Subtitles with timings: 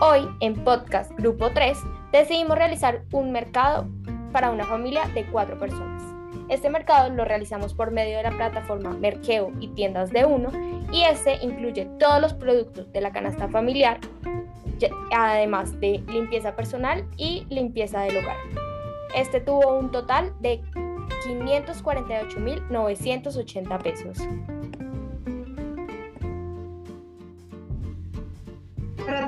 [0.00, 1.76] Hoy en Podcast Grupo 3
[2.12, 3.88] decidimos realizar un mercado
[4.30, 6.04] para una familia de cuatro personas.
[6.48, 10.52] Este mercado lo realizamos por medio de la plataforma Merkeo y Tiendas de Uno
[10.92, 13.98] y este incluye todos los productos de la canasta familiar,
[15.10, 18.36] además de limpieza personal y limpieza del hogar.
[19.16, 20.62] Este tuvo un total de
[21.26, 24.18] 548.980 pesos.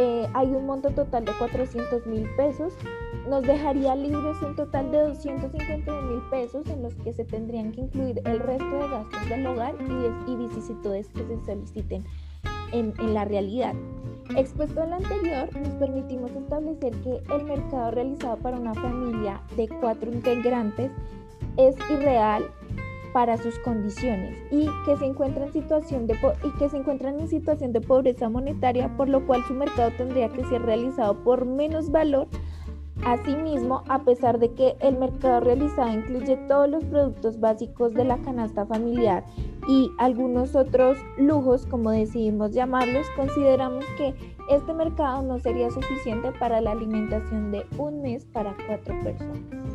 [0.00, 2.74] eh, hay un monto total de 400 mil pesos
[3.28, 7.82] nos dejaría libres un total de 250 mil pesos en los que se tendrían que
[7.82, 9.76] incluir el resto de gastos del hogar
[10.26, 12.04] y, vicisitudes que se soliciten
[12.72, 13.74] en, en la realidad.
[14.36, 19.68] Expuesto a lo anterior, nos permitimos establecer que el mercado realizado para una familia de
[19.68, 20.90] cuatro integrantes
[21.56, 22.44] es irreal
[23.12, 26.14] para sus condiciones y que se encuentran en situación de
[26.44, 30.28] y que se encuentran en situación de pobreza monetaria, por lo cual su mercado tendría
[30.28, 32.28] que ser realizado por menos valor
[33.04, 38.18] Asimismo, a pesar de que el mercado realizado incluye todos los productos básicos de la
[38.18, 39.24] canasta familiar
[39.66, 44.14] y algunos otros lujos, como decidimos llamarlos, consideramos que
[44.48, 49.71] este mercado no sería suficiente para la alimentación de un mes para cuatro personas.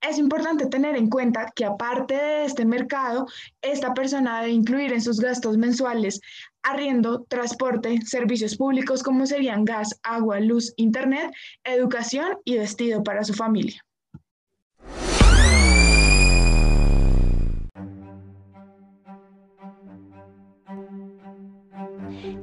[0.01, 3.27] Es importante tener en cuenta que aparte de este mercado,
[3.61, 6.21] esta persona debe incluir en sus gastos mensuales
[6.63, 11.31] arriendo, transporte, servicios públicos como serían gas, agua, luz, internet,
[11.65, 13.85] educación y vestido para su familia.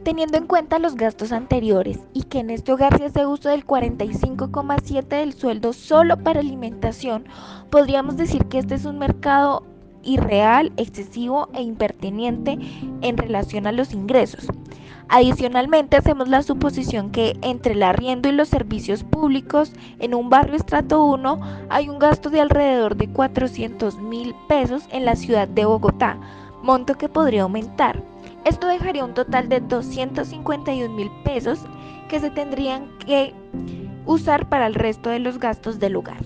[0.03, 3.65] Teniendo en cuenta los gastos anteriores y que en este hogar se hace uso del
[3.65, 7.25] 45,7 del sueldo solo para alimentación,
[7.69, 9.63] podríamos decir que este es un mercado
[10.03, 12.57] irreal, excesivo e impertinente
[13.01, 14.47] en relación a los ingresos.
[15.09, 20.55] Adicionalmente, hacemos la suposición que entre el arriendo y los servicios públicos en un barrio
[20.55, 21.39] estrato 1
[21.69, 26.17] hay un gasto de alrededor de 400 mil pesos en la ciudad de Bogotá,
[26.61, 28.03] monto que podría aumentar.
[28.45, 31.59] Esto dejaría un total de 251 mil pesos
[32.09, 33.33] que se tendrían que
[34.05, 36.23] usar para el resto de los gastos del hogar.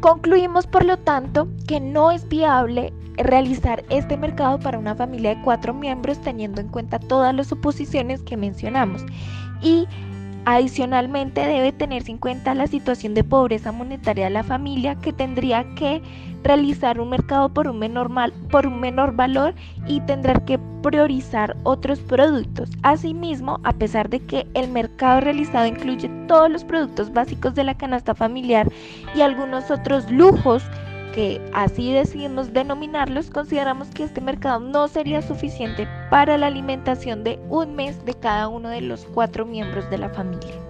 [0.00, 5.42] concluimos, por lo tanto, que no es viable realizar este mercado para una familia de
[5.42, 9.04] cuatro miembros teniendo en cuenta todas las suposiciones que mencionamos
[9.60, 9.86] y
[10.50, 15.62] Adicionalmente debe tenerse en cuenta la situación de pobreza monetaria de la familia que tendría
[15.74, 16.00] que
[16.42, 19.54] realizar un mercado por un menor, valor
[19.86, 22.70] y tendrá que priorizar otros productos.
[22.82, 27.76] Asimismo, a pesar de que el mercado realizado incluye todos los productos básicos de la
[27.76, 28.72] canasta familiar
[29.14, 30.64] y algunos otros lujos,
[31.14, 37.38] que así decidimos denominarlos, consideramos que este mercado no sería suficiente para la alimentación de
[37.48, 40.67] un mes de cada uno de los cuatro miembros de la familia.